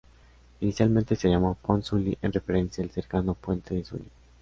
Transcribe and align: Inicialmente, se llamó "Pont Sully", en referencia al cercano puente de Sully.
Inicialmente, 0.61 1.15
se 1.15 1.29
llamó 1.29 1.53
"Pont 1.61 1.83
Sully", 1.83 2.17
en 2.23 2.33
referencia 2.33 2.83
al 2.83 2.89
cercano 2.89 3.35
puente 3.35 3.75
de 3.75 3.83
Sully. 3.85 4.09